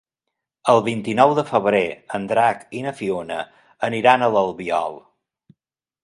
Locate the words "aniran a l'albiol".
3.89-4.97